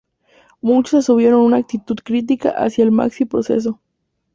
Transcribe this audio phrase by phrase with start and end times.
[0.61, 3.79] Muchos asumieron una actitud crítica hacia el Maxi Proceso.